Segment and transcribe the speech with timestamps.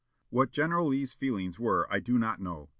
[0.31, 2.69] "What General Lee's feelings were I do not know.